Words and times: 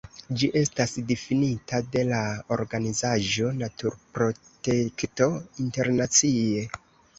Ĝi 0.41 0.47
estas 0.59 0.93
difinita 1.11 1.81
de 1.97 2.03
la 2.07 2.21
organizaĵo 2.57 3.53
Naturprotekto 3.61 5.31
Internacie. 5.67 6.69